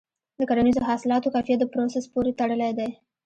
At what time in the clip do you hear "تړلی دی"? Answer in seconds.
2.39-2.89